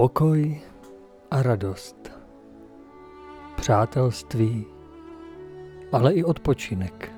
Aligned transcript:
Pokoj 0.00 0.60
a 1.30 1.42
radost. 1.42 2.12
Přátelství, 3.56 4.66
ale 5.92 6.12
i 6.12 6.24
odpočinek. 6.24 7.12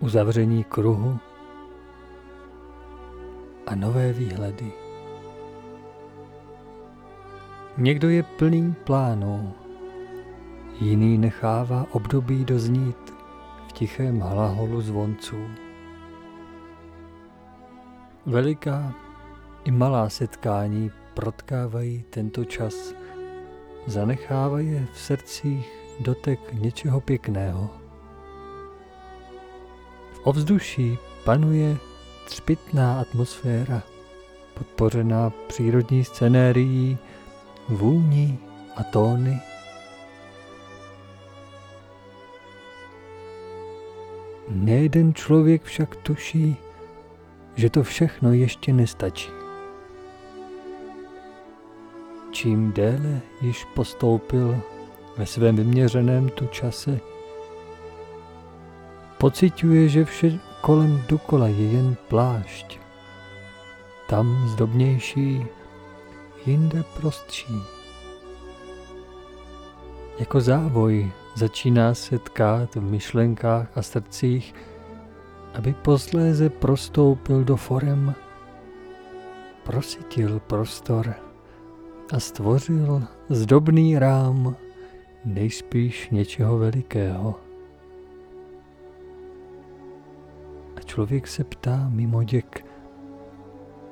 Uzavření 0.00 0.64
kruhu 0.64 1.18
a 3.66 3.74
nové 3.74 4.12
výhledy. 4.12 4.72
Někdo 7.76 8.08
je 8.08 8.22
plný 8.22 8.74
plánů, 8.84 9.52
jiný 10.80 11.18
nechává 11.18 11.86
období 11.92 12.44
doznít 12.44 13.14
v 13.68 13.72
tichém 13.72 14.20
hlaholu 14.20 14.80
zvonců. 14.80 15.46
Veliká 18.26 19.07
i 19.68 19.70
malá 19.70 20.08
setkání 20.08 20.90
protkávají 21.14 22.04
tento 22.10 22.44
čas, 22.44 22.94
zanechávají 23.86 24.86
v 24.92 24.98
srdcích 24.98 25.68
dotek 26.00 26.40
něčeho 26.52 27.00
pěkného. 27.00 27.70
V 30.12 30.20
ovzduší 30.26 30.98
panuje 31.24 31.76
třpitná 32.26 33.00
atmosféra, 33.00 33.82
podpořená 34.54 35.30
přírodní 35.46 36.04
scenérií, 36.04 36.98
vůní 37.68 38.38
a 38.76 38.82
tóny. 38.82 39.40
Nejeden 44.48 45.14
člověk 45.14 45.62
však 45.62 45.96
tuší, 45.96 46.56
že 47.54 47.70
to 47.70 47.82
všechno 47.82 48.32
ještě 48.32 48.72
nestačí. 48.72 49.37
Čím 52.38 52.72
déle 52.72 53.20
již 53.40 53.64
postoupil 53.64 54.60
ve 55.16 55.26
svém 55.26 55.56
vyměřeném 55.56 56.28
tu 56.28 56.46
čase, 56.46 57.00
pociťuje, 59.18 59.88
že 59.88 60.04
vše 60.04 60.38
kolem 60.60 61.02
dokola 61.08 61.46
je 61.46 61.72
jen 61.72 61.96
plášť. 62.08 62.78
Tam 64.08 64.48
zdobnější, 64.48 65.46
jinde 66.46 66.84
prostší. 67.00 67.62
Jako 70.18 70.40
závoj 70.40 71.12
začíná 71.34 71.94
se 71.94 72.18
tkát 72.18 72.74
v 72.74 72.82
myšlenkách 72.82 73.78
a 73.78 73.82
srdcích, 73.82 74.54
aby 75.54 75.74
posléze 75.74 76.50
prostoupil 76.50 77.44
do 77.44 77.56
forem, 77.56 78.14
prosytil 79.64 80.40
prostor 80.40 81.27
a 82.12 82.20
stvořil 82.20 83.02
zdobný 83.28 83.98
rám 83.98 84.56
nejspíš 85.24 86.10
něčeho 86.10 86.58
velikého. 86.58 87.34
A 90.76 90.80
člověk 90.80 91.26
se 91.26 91.44
ptá 91.44 91.88
mimo 91.88 92.22
děk, 92.22 92.66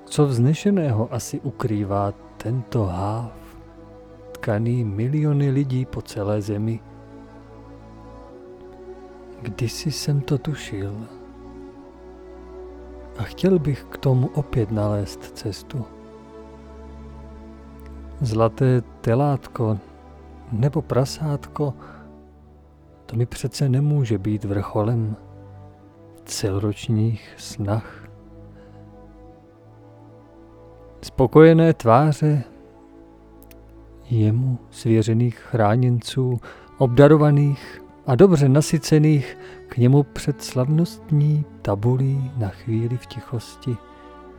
co 0.04 0.27
vznešeného 0.27 1.15
asi 1.15 1.41
ukrývá 1.41 2.12
tento 2.37 2.84
háv, 2.84 3.32
tkaný 4.33 4.84
miliony 4.84 5.50
lidí 5.50 5.87
po 5.87 6.03
celé 6.03 6.43
zemi. 6.43 6.81
Kdysi 9.43 9.93
jsem 9.93 10.21
to 10.21 10.38
tušil 10.38 11.06
a 13.19 13.22
chtěl 13.22 13.59
bych 13.59 13.84
k 13.84 13.98
tomu 13.98 14.27
opět 14.34 14.71
nalézt 14.71 15.38
cestu. 15.38 15.96
Zlaté 18.21 18.82
telátko 19.00 19.78
nebo 20.53 20.82
prasátko, 20.82 21.75
to 23.06 23.16
mi 23.16 23.27
přece 23.27 23.69
nemůže 23.69 24.19
být 24.19 24.44
vrcholem 24.44 25.16
celoročních 26.25 27.34
snah. 27.37 28.09
Spokojené 31.03 31.75
tváře 31.75 32.44
jemu 34.10 34.59
svěřených 34.71 35.38
chráněnců, 35.38 36.41
obdarovaných 36.78 37.83
a 38.06 38.15
dobře 38.15 38.48
nasycených 38.48 39.38
k 39.69 39.77
němu 39.77 40.03
před 40.03 40.43
slavnostní 40.43 41.44
tabulí 41.62 42.31
na 42.37 42.48
chvíli 42.48 42.97
v 42.97 43.06
tichosti, 43.06 43.77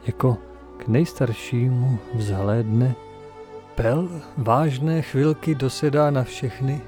jako 0.07 0.37
k 0.77 0.87
nejstaršímu 0.87 1.99
vzhlédne 2.15 2.95
Pel 3.77 4.09
vážné 4.37 5.01
chvilky 5.01 5.55
dosedá 5.55 6.11
na 6.11 6.23
všechny 6.23 6.81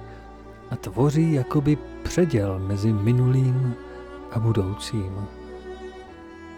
a 0.72 0.75
tvoří 0.75 1.33
jakoby 1.33 1.77
předěl 2.03 2.59
mezi 2.59 2.94
minulým 2.94 3.75
a 4.31 4.39
budoucím. 4.39 5.27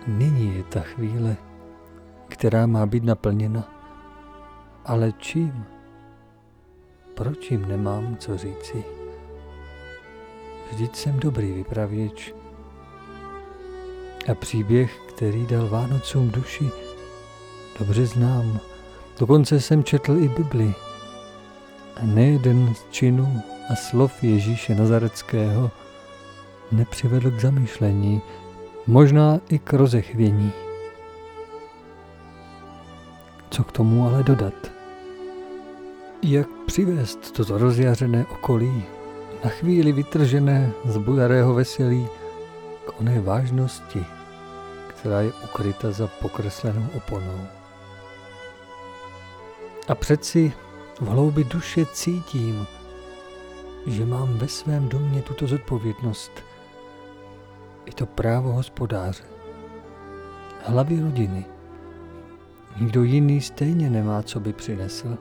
Nyní 0.08 0.56
je 0.56 0.64
ta 0.64 0.80
chvíle, 0.80 1.38
která 2.28 2.66
má 2.66 2.86
být 2.86 3.04
naplněna. 3.04 3.68
Ale 4.86 5.12
čím? 5.18 5.66
Proč 7.16 7.52
jim 7.52 7.68
nemám 7.68 8.18
co 8.18 8.38
říci? 8.38 8.84
Vždyť 10.72 10.96
jsem 10.96 11.20
dobrý 11.20 11.52
vypravěč. 11.52 12.34
A 14.32 14.36
příběh, 14.36 15.00
který 15.10 15.46
dal 15.46 15.68
Vánocům 15.68 16.30
duši, 16.30 16.70
dobře 17.80 18.06
znám. 18.06 18.71
Dokonce 19.20 19.60
jsem 19.60 19.84
četl 19.84 20.18
i 20.18 20.28
Bibli. 20.28 20.76
A 21.96 22.06
nejeden 22.06 22.74
z 22.76 22.92
činů 22.92 23.42
a 23.70 23.76
slov 23.76 24.24
Ježíše 24.24 24.76
Nazareckého 24.76 25.72
nepřivedl 26.72 27.32
k 27.32 27.40
zamýšlení, 27.40 28.22
možná 28.88 29.40
i 29.50 29.60
k 29.60 29.74
rozechvění. 29.74 30.52
Co 33.50 33.64
k 33.64 33.72
tomu 33.72 34.08
ale 34.08 34.24
dodat? 34.24 34.54
Jak 36.24 36.48
přivést 36.66 37.32
toto 37.32 37.58
rozjařené 37.58 38.26
okolí, 38.32 38.84
na 39.44 39.50
chvíli 39.50 39.92
vytržené 39.92 40.72
z 40.86 40.98
bujarého 40.98 41.54
veselí, 41.54 42.08
k 42.86 43.00
oné 43.00 43.22
vážnosti, 43.22 44.06
která 44.88 45.22
je 45.22 45.32
ukryta 45.44 45.92
za 45.92 46.08
pokreslenou 46.08 46.88
oponou? 46.94 47.48
A 49.92 49.96
přeci 49.96 50.54
v 51.02 51.08
hloubi 51.08 51.44
duše 51.44 51.86
cítím, 51.86 52.68
že 53.88 54.06
mám 54.06 54.38
ve 54.38 54.48
svém 54.48 54.90
domě 54.90 55.22
tuto 55.22 55.48
zodpovědnost. 55.48 56.32
Je 57.86 57.94
to 57.94 58.06
právo 58.06 58.52
hospodáře, 58.52 59.24
hlavy 60.66 61.02
rodiny. 61.02 61.46
Nikdo 62.80 63.04
jiný 63.04 63.42
stejně 63.42 63.90
nemá, 63.90 64.24
co 64.24 64.40
by 64.40 64.54
přinesl. 64.54 65.18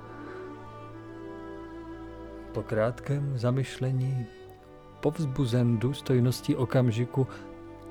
Po 2.52 2.62
krátkém 2.62 3.38
zamyšlení, 3.38 4.26
povzbuzen 5.00 5.78
důstojností 5.78 6.56
okamžiku 6.56 7.26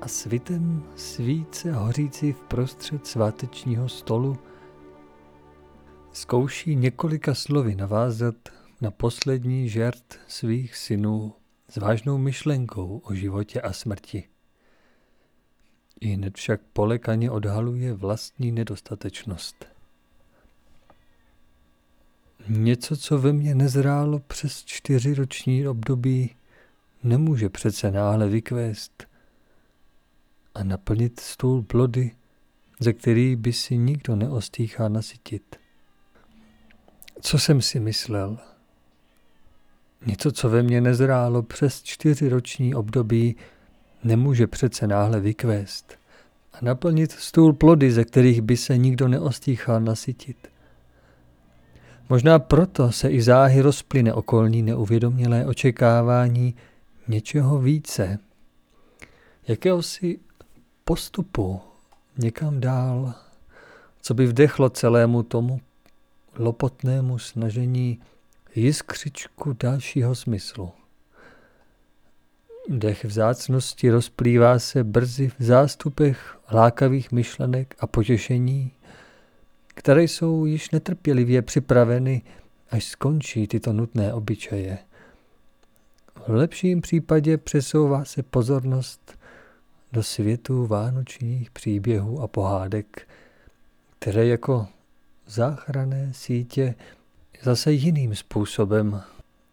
a 0.00 0.08
svitem 0.08 0.82
svíce 0.96 1.72
hořící 1.72 2.32
v 2.32 2.40
prostřed 2.40 3.06
svátečního 3.06 3.88
stolu, 3.88 4.38
zkouší 6.12 6.76
několika 6.76 7.34
slovy 7.34 7.74
navázat 7.74 8.34
na 8.80 8.90
poslední 8.90 9.68
žert 9.68 10.18
svých 10.28 10.76
synů 10.76 11.34
s 11.68 11.76
vážnou 11.76 12.18
myšlenkou 12.18 12.98
o 13.04 13.14
životě 13.14 13.60
a 13.60 13.72
smrti. 13.72 14.28
I 16.00 16.08
hned 16.08 16.36
však 16.36 16.60
polekaně 16.72 17.30
odhaluje 17.30 17.94
vlastní 17.94 18.52
nedostatečnost. 18.52 19.64
Něco, 22.48 22.96
co 22.96 23.18
ve 23.18 23.32
mně 23.32 23.54
nezrálo 23.54 24.18
přes 24.18 24.64
čtyři 24.64 25.14
roční 25.14 25.68
období, 25.68 26.36
nemůže 27.02 27.48
přece 27.48 27.90
náhle 27.90 28.28
vykvést 28.28 29.06
a 30.54 30.64
naplnit 30.64 31.20
stůl 31.20 31.62
plody, 31.62 32.10
ze 32.80 32.92
kterých 32.92 33.36
by 33.36 33.52
si 33.52 33.76
nikdo 33.76 34.16
neostýchá 34.16 34.88
nasytit. 34.88 35.56
Co 37.20 37.38
jsem 37.38 37.62
si 37.62 37.80
myslel? 37.80 38.38
Něco, 40.06 40.32
co 40.32 40.48
ve 40.48 40.62
mně 40.62 40.80
nezrálo 40.80 41.42
přes 41.42 41.82
čtyři 41.82 42.28
roční 42.28 42.74
období, 42.74 43.36
nemůže 44.04 44.46
přece 44.46 44.86
náhle 44.86 45.20
vykvést 45.20 45.98
a 46.52 46.58
naplnit 46.62 47.12
stůl 47.12 47.52
plody, 47.52 47.92
ze 47.92 48.04
kterých 48.04 48.42
by 48.42 48.56
se 48.56 48.78
nikdo 48.78 49.08
neostýchal 49.08 49.80
nasytit. 49.80 50.48
Možná 52.08 52.38
proto 52.38 52.92
se 52.92 53.08
i 53.08 53.22
záhy 53.22 53.60
rozplyne 53.60 54.14
okolní 54.14 54.62
neuvědomělé 54.62 55.46
očekávání 55.46 56.54
něčeho 57.08 57.58
více, 57.58 58.18
jakéhosi 59.48 60.18
postupu 60.84 61.60
někam 62.18 62.60
dál, 62.60 63.14
co 64.02 64.14
by 64.14 64.26
vdechlo 64.26 64.70
celému 64.70 65.22
tomu 65.22 65.60
lopotnému 66.40 67.18
snažení 67.18 68.00
jiskřičku 68.54 69.52
dalšího 69.52 70.14
smyslu. 70.14 70.72
Dech 72.68 73.04
vzácnosti 73.04 73.90
rozplývá 73.90 74.58
se 74.58 74.84
brzy 74.84 75.28
v 75.28 75.42
zástupech 75.42 76.38
lákavých 76.52 77.12
myšlenek 77.12 77.74
a 77.78 77.86
potěšení, 77.86 78.72
které 79.66 80.02
jsou 80.02 80.44
již 80.44 80.70
netrpělivě 80.70 81.42
připraveny, 81.42 82.22
až 82.70 82.84
skončí 82.84 83.46
tyto 83.46 83.72
nutné 83.72 84.12
obyčeje. 84.14 84.78
V 86.26 86.28
lepším 86.28 86.80
případě 86.80 87.38
přesouvá 87.38 88.04
se 88.04 88.22
pozornost 88.22 89.18
do 89.92 90.02
světu 90.02 90.66
vánočních 90.66 91.50
příběhů 91.50 92.20
a 92.20 92.28
pohádek, 92.28 93.08
které 93.98 94.26
jako 94.26 94.66
záchranné 95.30 96.12
sítě 96.14 96.74
zase 97.42 97.72
jiným 97.72 98.14
způsobem 98.14 99.02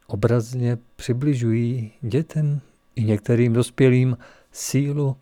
obrazně 0.07 0.77
přibližují 0.95 1.91
dětem 2.01 2.61
i 2.95 3.03
některým 3.03 3.53
dospělým 3.53 4.17
sílu 4.51 5.17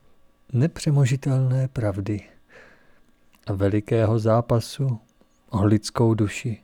nepřemožitelné 0.54 1.68
pravdy 1.68 2.22
a 3.48 3.54
velikého 3.54 4.20
zápasu 4.20 5.00
o 5.50 5.66
lidskou 5.66 6.14
duši. 6.14 6.62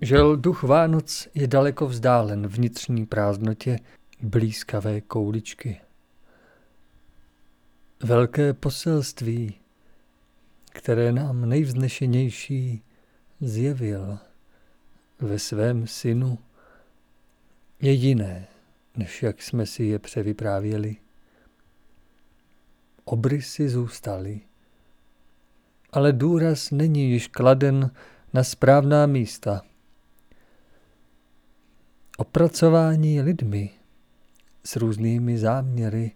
Žel 0.00 0.36
duch 0.36 0.62
Vánoc 0.62 1.28
je 1.34 1.46
daleko 1.46 1.86
vzdálen 1.86 2.46
vnitřní 2.46 3.06
prázdnotě 3.06 3.78
blízkavé 4.22 5.00
kouličky. 5.00 5.80
Velké 8.02 8.54
poselství, 8.54 9.54
které 10.76 11.12
nám 11.12 11.48
nejvznešenější 11.48 12.82
zjevil 13.40 14.18
ve 15.20 15.38
svém 15.38 15.86
synu, 15.86 16.38
je 17.80 17.92
jiné, 17.92 18.48
než 18.96 19.22
jak 19.22 19.42
jsme 19.42 19.66
si 19.66 19.84
je 19.84 19.98
převyprávěli. 19.98 20.96
Obrysy 23.04 23.68
zůstaly, 23.68 24.40
ale 25.92 26.12
důraz 26.12 26.70
není 26.70 27.10
již 27.10 27.28
kladen 27.28 27.90
na 28.32 28.44
správná 28.44 29.06
místa. 29.06 29.62
Opracování 32.16 33.20
lidmi 33.20 33.70
s 34.64 34.76
různými 34.76 35.38
záměry 35.38 36.12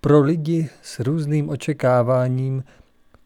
pro 0.00 0.20
lidi 0.20 0.70
s 0.82 1.00
různým 1.00 1.48
očekáváním 1.48 2.64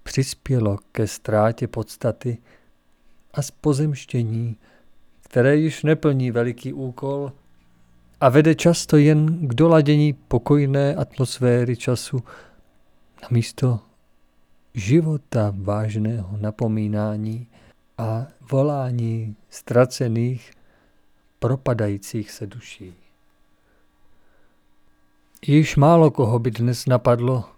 přispělo 0.04 0.78
ke 0.92 1.06
ztrátě 1.06 1.68
podstaty 1.68 2.38
a 3.34 3.42
spozemštění, 3.42 4.56
které 5.22 5.56
již 5.56 5.82
neplní 5.82 6.30
veliký 6.30 6.72
úkol 6.72 7.32
a 8.20 8.28
vede 8.28 8.54
často 8.54 8.96
jen 8.96 9.48
k 9.48 9.54
doladění 9.54 10.12
pokojné 10.12 10.94
atmosféry 10.94 11.76
času 11.76 12.22
na 13.22 13.28
místo 13.30 13.80
života 14.74 15.54
vážného 15.56 16.36
napomínání 16.36 17.46
a 17.98 18.26
volání 18.50 19.36
ztracených, 19.50 20.52
propadajících 21.38 22.30
se 22.30 22.46
duší. 22.46 22.94
Již 25.46 25.76
málo 25.76 26.10
koho 26.10 26.38
by 26.38 26.50
dnes 26.50 26.86
napadlo, 26.86 27.53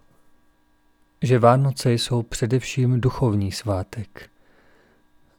že 1.21 1.39
Vánoce 1.39 1.93
jsou 1.93 2.23
především 2.23 3.01
duchovní 3.01 3.51
svátek. 3.51 4.29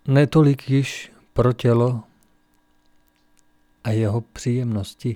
Netolik 0.06 0.70
již 0.70 1.12
pro 1.32 1.52
tělo 1.52 2.02
a 3.84 3.90
jeho 3.90 4.20
příjemnosti. 4.20 5.14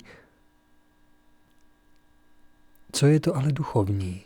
Co 2.92 3.06
je 3.06 3.20
to 3.20 3.36
ale 3.36 3.52
duchovní? 3.52 4.22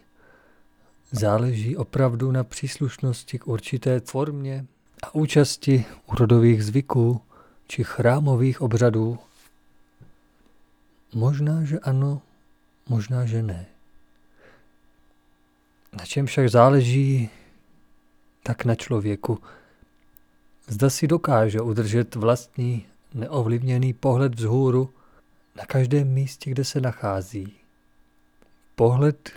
Záleží 1.12 1.76
opravdu 1.76 2.32
na 2.32 2.44
příslušnosti 2.44 3.38
k 3.38 3.46
určité 3.46 4.00
formě 4.00 4.66
a 5.02 5.14
účasti 5.14 5.84
úrodových 6.06 6.64
zvyků 6.64 7.20
či 7.66 7.84
chrámových 7.84 8.60
obřadů. 8.60 9.18
Možná, 11.14 11.64
že 11.64 11.78
ano, 11.78 12.22
možná, 12.88 13.26
že 13.26 13.42
ne. 13.42 13.66
Na 15.96 16.04
čem 16.04 16.26
však 16.26 16.48
záleží, 16.50 17.30
tak 18.42 18.64
na 18.64 18.74
člověku. 18.74 19.42
Zda 20.68 20.90
si 20.90 21.06
dokáže 21.06 21.60
udržet 21.60 22.14
vlastní 22.14 22.86
neovlivněný 23.14 23.92
pohled 23.92 24.34
vzhůru 24.34 24.90
na 25.54 25.66
každém 25.66 26.08
místě, 26.08 26.50
kde 26.50 26.64
se 26.64 26.80
nachází. 26.80 27.52
Pohled 28.74 29.30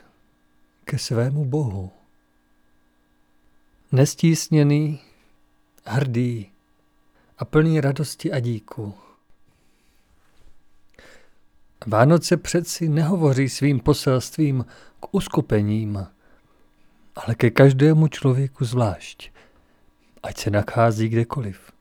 ke 0.83 0.97
svému 0.97 1.45
Bohu. 1.45 1.91
Nestísněný, 3.91 4.99
hrdý 5.85 6.51
a 7.37 7.45
plný 7.45 7.81
radosti 7.81 8.31
a 8.31 8.39
díku. 8.39 8.93
Vánoce 11.87 12.37
přeci 12.37 12.89
nehovoří 12.89 13.49
svým 13.49 13.79
poselstvím 13.79 14.65
k 14.99 15.15
uskupením, 15.15 16.07
ale 17.25 17.35
ke 17.35 17.49
každému 17.49 18.07
člověku 18.07 18.65
zvlášť, 18.65 19.31
ať 20.23 20.37
se 20.37 20.49
nachází 20.49 21.09
kdekoliv. 21.09 21.71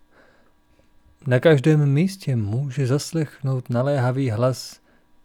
Na 1.27 1.41
každém 1.41 1.93
místě 1.93 2.37
může 2.37 2.87
zaslechnout 2.87 3.71
naléhavý 3.71 4.31
hlas, 4.31 4.81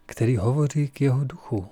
který 0.06 0.36
hovoří 0.36 0.88
k 0.88 1.00
jeho 1.00 1.24
duchu. 1.24 1.68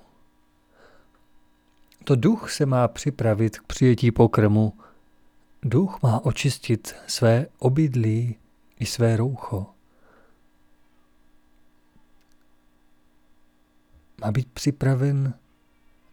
To 2.04 2.16
duch 2.16 2.50
se 2.50 2.66
má 2.66 2.88
připravit 2.88 3.58
k 3.58 3.62
přijetí 3.62 4.10
pokrmu. 4.10 4.72
Duch 5.62 6.02
má 6.02 6.24
očistit 6.24 6.94
své 7.06 7.46
obydlí 7.58 8.36
i 8.78 8.86
své 8.86 9.16
roucho. 9.16 9.66
Má 14.20 14.30
být 14.30 14.48
připraven, 14.52 15.34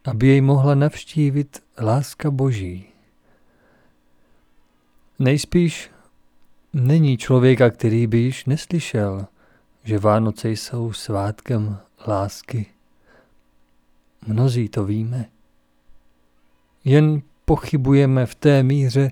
aby 0.04 0.26
jej 0.26 0.40
mohla 0.40 0.74
navštívit 0.74 1.62
láska 1.78 2.30
Boží. 2.30 2.86
Nejspíš 5.18 5.90
Není 6.72 7.16
člověka, 7.16 7.70
který 7.70 8.06
by 8.06 8.18
již 8.18 8.44
neslyšel, 8.44 9.26
že 9.84 9.98
Vánoce 9.98 10.50
jsou 10.50 10.92
svátkem 10.92 11.78
lásky. 12.06 12.66
Mnozí 14.26 14.68
to 14.68 14.84
víme. 14.84 15.28
Jen 16.84 17.22
pochybujeme 17.44 18.26
v 18.26 18.34
té 18.34 18.62
míře, 18.62 19.10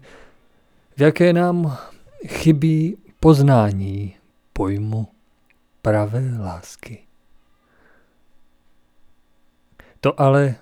v 0.96 1.00
jaké 1.00 1.32
nám 1.32 1.78
chybí 2.26 2.96
poznání 3.20 4.16
pojmu 4.52 5.08
pravé 5.82 6.38
lásky. 6.40 7.04
To 10.00 10.20
ale 10.20 10.56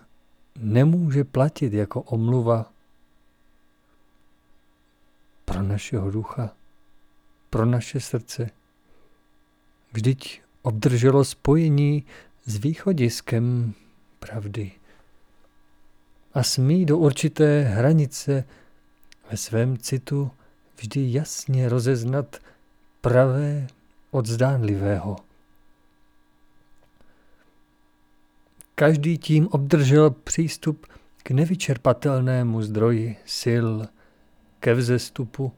nemůže 0.59 1.25
platit 1.25 1.73
jako 1.73 2.03
omluva 2.03 2.73
pro 5.45 5.63
našeho 5.63 6.11
ducha 6.11 6.53
pro 7.51 7.67
naše 7.67 8.01
srdce. 8.01 8.51
Vždyť 9.93 10.43
obdrželo 10.63 11.25
spojení 11.25 12.05
s 12.47 12.57
východiskem 12.57 13.75
pravdy 14.19 14.73
a 16.35 16.43
smí 16.43 16.87
do 16.87 16.99
určité 16.99 17.63
hranice 17.63 18.45
ve 19.31 19.37
svém 19.37 19.79
citu 19.79 20.31
vždy 20.77 21.13
jasně 21.13 21.69
rozeznat 21.69 22.37
pravé 23.01 23.67
od 24.11 24.27
zdánlivého. 24.27 25.17
Každý 28.79 29.19
tím 29.19 29.49
obdržel 29.49 30.11
přístup 30.11 30.87
k 31.23 31.31
nevyčerpatelnému 31.31 32.63
zdroji 32.63 33.17
sil, 33.41 33.69
ke 34.61 34.75
vzestupu 34.75 35.53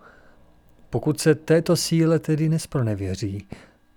pokud 0.91 1.21
se 1.21 1.35
této 1.35 1.77
síle 1.77 2.19
tedy 2.19 2.49
nespronevěří, 2.49 3.47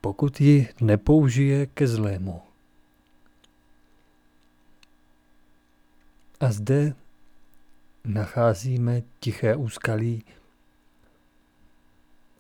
pokud 0.01 0.41
ji 0.41 0.67
nepoužije 0.81 1.65
ke 1.65 1.87
zlému. 1.87 2.41
A 6.39 6.51
zde 6.51 6.93
nacházíme 8.05 9.01
tiché 9.19 9.55
úskalí 9.55 10.23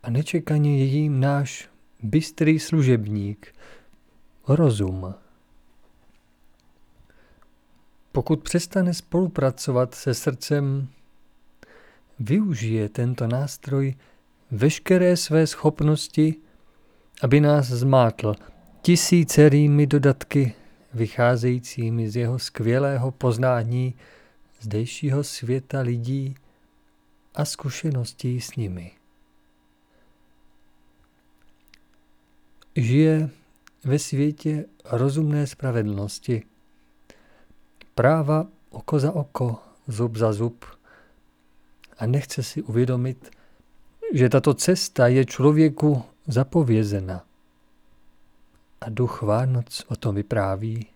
a 0.03 0.09
nečekaně 0.09 0.79
je 0.79 0.85
jím 0.85 1.19
náš 1.19 1.69
bystrý 2.03 2.59
služebník, 2.59 3.55
rozum. 4.47 5.13
Pokud 8.11 8.43
přestane 8.43 8.93
spolupracovat 8.93 9.95
se 9.95 10.13
srdcem, 10.13 10.87
využije 12.19 12.89
tento 12.89 13.27
nástroj 13.27 13.95
veškeré 14.51 15.17
své 15.17 15.47
schopnosti, 15.47 16.35
aby 17.21 17.39
nás 17.39 17.67
zmátl 17.67 18.35
tisícerými 18.81 19.87
dodatky 19.87 20.53
vycházejícími 20.93 22.09
z 22.09 22.15
jeho 22.15 22.39
skvělého 22.39 23.11
poznání 23.11 23.95
zdejšího 24.59 25.23
světa 25.23 25.79
lidí 25.79 26.35
a 27.35 27.45
zkušeností 27.45 28.41
s 28.41 28.55
nimi. 28.55 28.91
Žije 32.75 33.29
ve 33.83 33.99
světě 33.99 34.65
rozumné 34.85 35.47
spravedlnosti, 35.47 36.43
práva 38.01 38.47
oko 38.69 38.99
za 38.99 39.11
oko, 39.11 39.59
zub 39.87 40.17
za 40.17 40.33
zub 40.33 40.65
a 41.97 42.05
nechce 42.05 42.43
si 42.43 42.61
uvědomit, 42.61 43.31
že 44.13 44.29
tato 44.29 44.53
cesta 44.53 45.07
je 45.07 45.25
člověku 45.25 46.03
zapovězena. 46.27 47.25
A 48.81 48.89
duch 48.89 49.21
Vánoc 49.21 49.85
o 49.87 49.95
tom 49.95 50.15
vypráví. 50.15 50.87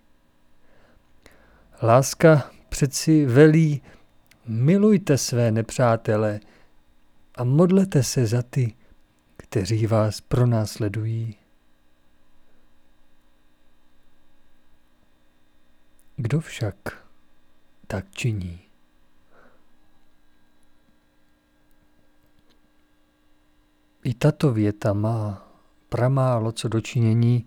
Láska 1.84 2.52
přeci 2.70 3.26
velí, 3.26 3.82
milujte 4.48 5.18
své 5.18 5.52
nepřátele 5.52 6.40
a 7.36 7.44
modlete 7.44 8.04
se 8.04 8.26
za 8.26 8.42
ty, 8.42 8.74
kteří 9.38 9.88
vás 9.88 10.22
pronásledují. 10.22 11.36
Kdo 16.18 16.40
však 16.40 16.76
tak 17.88 18.06
činí? 18.12 18.60
I 24.04 24.14
tato 24.14 24.54
věta 24.54 24.94
má 24.94 25.48
pramálo 25.90 26.52
co 26.52 26.68
dočinění 26.68 27.46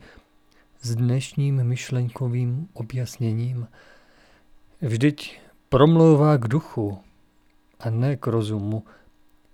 s 0.81 0.95
dnešním 0.95 1.65
myšlenkovým 1.65 2.69
objasněním. 2.73 3.69
Vždyť 4.81 5.41
promlouvá 5.69 6.37
k 6.37 6.49
duchu 6.49 6.99
a 7.81 7.91
ne 7.91 8.17
k 8.17 8.27
rozumu, 8.27 8.85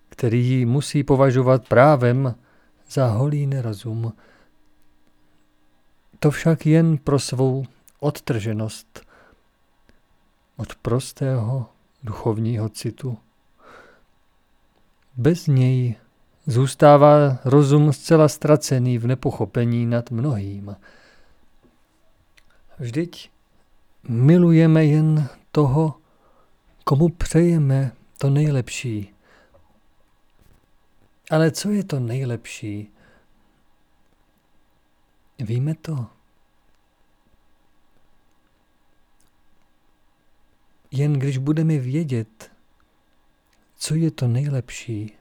který 0.08 0.46
ji 0.46 0.66
musí 0.66 1.04
považovat 1.04 1.68
právem 1.68 2.34
za 2.90 3.06
holý 3.06 3.46
nerozum. 3.46 4.12
To 6.18 6.30
však 6.30 6.66
jen 6.66 6.98
pro 6.98 7.18
svou 7.18 7.66
odtrženost 8.04 9.06
od 10.56 10.74
prostého 10.74 11.66
duchovního 12.02 12.68
citu. 12.68 13.18
Bez 15.16 15.46
něj 15.46 15.94
zůstává 16.46 17.38
rozum 17.44 17.92
zcela 17.92 18.28
ztracený 18.28 18.98
v 18.98 19.06
nepochopení 19.06 19.86
nad 19.86 20.10
mnohým. 20.10 20.76
Vždyť 22.78 23.30
milujeme 24.08 24.84
jen 24.84 25.28
toho, 25.52 25.94
komu 26.84 27.08
přejeme 27.08 27.92
to 28.18 28.30
nejlepší. 28.30 29.14
Ale 31.30 31.50
co 31.50 31.70
je 31.70 31.84
to 31.84 32.00
nejlepší? 32.00 32.90
Víme 35.38 35.74
to. 35.74 36.06
Jen 40.96 41.12
když 41.12 41.38
budeme 41.38 41.78
vědět, 41.78 42.52
co 43.76 43.94
je 43.94 44.10
to 44.10 44.28
nejlepší, 44.28 45.16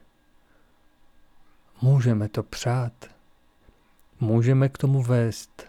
můžeme 1.82 2.30
to 2.30 2.44
přát, 2.44 2.94
můžeme 4.20 4.70
k 4.70 4.77
tomu 4.77 5.03
vést. 5.03 5.68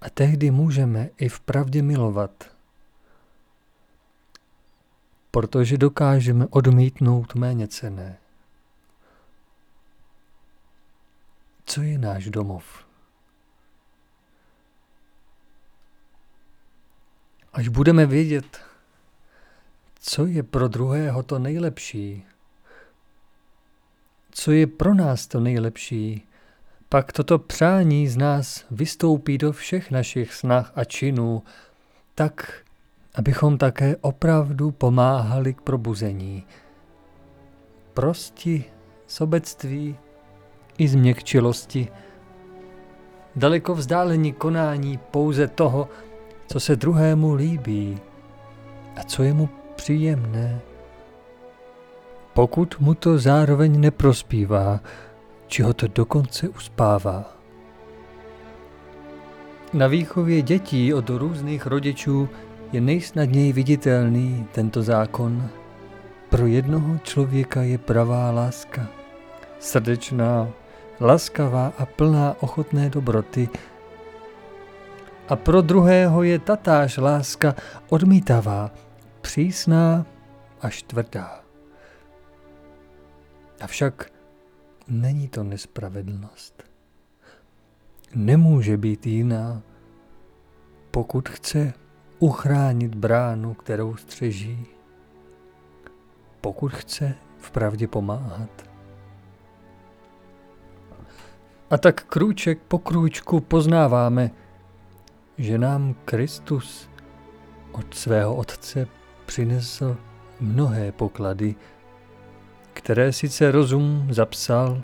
A 0.00 0.10
tehdy 0.10 0.50
můžeme 0.50 1.10
i 1.16 1.28
v 1.28 1.40
pravdě 1.40 1.82
milovat, 1.82 2.56
protože 5.30 5.78
dokážeme 5.78 6.46
odmítnout 6.46 7.34
méně 7.34 7.68
cené. 7.68 8.18
Co 11.64 11.82
je 11.82 11.98
náš 11.98 12.30
domov? 12.30 12.89
Až 17.60 17.68
budeme 17.68 18.06
vědět, 18.06 18.60
co 20.00 20.26
je 20.26 20.42
pro 20.42 20.68
druhého 20.68 21.22
to 21.22 21.38
nejlepší, 21.38 22.24
co 24.30 24.52
je 24.52 24.66
pro 24.66 24.94
nás 24.94 25.26
to 25.26 25.40
nejlepší, 25.40 26.28
pak 26.88 27.12
toto 27.12 27.38
přání 27.38 28.08
z 28.08 28.16
nás 28.16 28.64
vystoupí 28.70 29.38
do 29.38 29.52
všech 29.52 29.90
našich 29.90 30.34
snah 30.34 30.72
a 30.74 30.84
činů, 30.84 31.42
tak, 32.14 32.62
abychom 33.14 33.58
také 33.58 33.96
opravdu 33.96 34.70
pomáhali 34.70 35.54
k 35.54 35.60
probuzení. 35.60 36.46
Prosti, 37.94 38.64
sobectví 39.06 39.98
i 40.78 40.88
změkčilosti, 40.88 41.88
daleko 43.36 43.74
vzdálení 43.74 44.32
konání 44.32 44.98
pouze 44.98 45.48
toho, 45.48 45.88
co 46.52 46.60
se 46.60 46.76
druhému 46.76 47.34
líbí 47.34 47.98
a 48.96 49.02
co 49.02 49.22
je 49.22 49.34
mu 49.34 49.48
příjemné. 49.76 50.60
Pokud 52.34 52.80
mu 52.80 52.94
to 52.94 53.18
zároveň 53.18 53.80
neprospívá, 53.80 54.80
či 55.46 55.62
ho 55.62 55.74
to 55.74 55.86
dokonce 55.88 56.48
uspává. 56.48 57.36
Na 59.72 59.86
výchově 59.86 60.42
dětí 60.42 60.94
od 60.94 61.10
různých 61.10 61.66
rodičů 61.66 62.28
je 62.72 62.80
nejsnadněji 62.80 63.52
viditelný 63.52 64.46
tento 64.52 64.82
zákon. 64.82 65.48
Pro 66.28 66.46
jednoho 66.46 66.98
člověka 66.98 67.62
je 67.62 67.78
pravá 67.78 68.30
láska, 68.30 68.88
srdečná, 69.58 70.48
laskavá 71.00 71.72
a 71.78 71.86
plná 71.86 72.36
ochotné 72.40 72.90
dobroty, 72.90 73.48
a 75.30 75.36
pro 75.36 75.62
druhého 75.62 76.22
je 76.22 76.38
tatáž 76.38 76.96
láska 76.96 77.54
odmítavá, 77.88 78.70
přísná 79.20 80.06
až 80.60 80.82
tvrdá. 80.82 81.44
Avšak 83.60 84.12
není 84.88 85.28
to 85.28 85.44
nespravedlnost. 85.44 86.62
Nemůže 88.14 88.76
být 88.76 89.06
jiná, 89.06 89.62
pokud 90.90 91.28
chce 91.28 91.72
uchránit 92.18 92.94
bránu, 92.94 93.54
kterou 93.54 93.96
střeží, 93.96 94.66
pokud 96.40 96.72
chce 96.72 97.14
v 97.38 97.50
pravdě 97.50 97.86
pomáhat. 97.88 98.50
A 101.70 101.78
tak 101.78 102.04
krůček 102.04 102.58
po 102.68 102.78
krůčku 102.78 103.40
poznáváme, 103.40 104.30
že 105.40 105.58
nám 105.58 105.94
Kristus 106.04 106.90
od 107.72 107.94
svého 107.94 108.34
Otce 108.36 108.86
přinesl 109.26 109.96
mnohé 110.40 110.92
poklady, 110.92 111.54
které 112.72 113.12
sice 113.12 113.50
rozum 113.50 114.06
zapsal, 114.10 114.82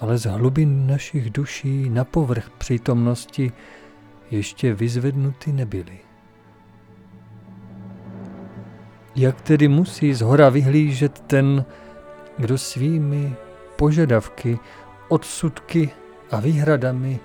ale 0.00 0.18
z 0.18 0.26
hlubin 0.26 0.86
našich 0.86 1.30
duší 1.30 1.90
na 1.90 2.04
povrch 2.04 2.50
přítomnosti 2.50 3.52
ještě 4.30 4.74
vyzvednuty 4.74 5.52
nebyly. 5.52 5.98
Jak 9.16 9.40
tedy 9.40 9.68
musí 9.68 10.14
z 10.14 10.20
hora 10.20 10.48
vyhlížet 10.48 11.20
ten, 11.20 11.64
kdo 12.38 12.58
svými 12.58 13.36
požadavky, 13.76 14.58
odsudky 15.08 15.90
a 16.30 16.40
výhradami 16.40 17.20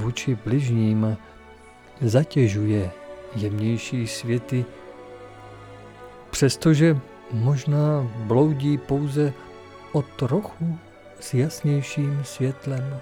vůči 0.00 0.38
bližním 0.44 1.16
zatěžuje 2.00 2.90
jemnější 3.34 4.06
světy, 4.06 4.64
přestože 6.30 6.96
možná 7.32 8.08
bloudí 8.16 8.78
pouze 8.78 9.32
o 9.92 10.02
trochu 10.02 10.78
s 11.20 11.34
jasnějším 11.34 12.24
světlem. 12.24 13.00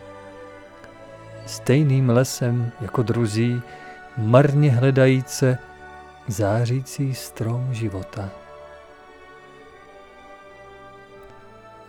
Stejným 1.46 2.10
lesem 2.10 2.72
jako 2.80 3.02
druzí, 3.02 3.62
marně 4.16 4.70
hledajíce 4.70 5.58
zářící 6.28 7.14
strom 7.14 7.74
života. 7.74 8.30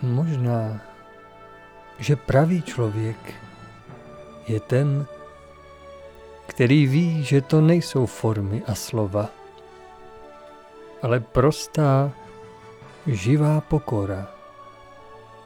Možná, 0.02 0.82
že 2.00 2.16
pravý 2.16 2.62
člověk 2.62 3.34
je 4.50 4.60
ten, 4.60 5.06
který 6.48 6.88
ví, 6.88 7.24
že 7.24 7.42
to 7.42 7.62
nejsou 7.62 8.06
formy 8.06 8.64
a 8.68 8.76
slova, 8.76 9.30
ale 11.02 11.20
prostá, 11.20 12.12
živá 13.08 13.62
pokora, 13.62 14.28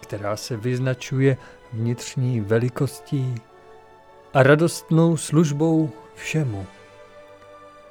která 0.02 0.38
se 0.38 0.58
vyznačuje 0.58 1.38
vnitřní 1.74 2.42
velikostí 2.42 3.36
a 4.34 4.44
radostnou 4.44 5.18
službou 5.18 5.92
všemu, 6.16 6.68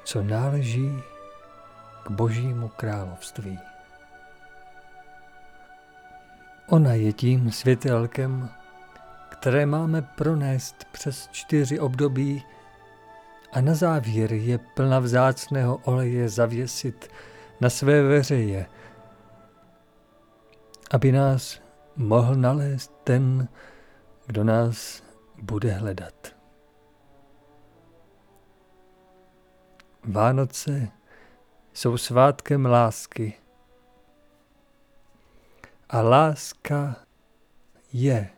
co 0.03 0.23
náleží 0.23 1.03
k 2.03 2.11
Božímu 2.11 2.67
království. 2.67 3.59
Ona 6.67 6.93
je 6.93 7.13
tím 7.13 7.51
světelkem, 7.51 8.49
které 9.43 9.65
máme 9.65 10.01
pronést 10.01 10.85
přes 10.91 11.29
čtyři 11.31 11.79
období 11.79 12.45
a 13.51 13.61
na 13.61 13.75
závěr 13.75 14.33
je 14.33 14.57
plna 14.57 14.99
vzácného 14.99 15.77
oleje 15.83 16.29
zavěsit 16.29 17.11
na 17.61 17.69
své 17.69 18.01
veřeje, 18.01 18.65
aby 20.91 21.11
nás 21.11 21.61
mohl 21.95 22.35
nalézt 22.35 22.93
ten, 23.03 23.47
kdo 24.25 24.43
nás 24.43 25.03
bude 25.41 25.71
hledat. 25.71 26.35
Vánoce 30.03 30.87
jsou 31.73 31.97
svátkem 31.97 32.65
lásky. 32.65 33.33
A 35.89 36.01
láska 36.01 36.95
je 37.93 38.29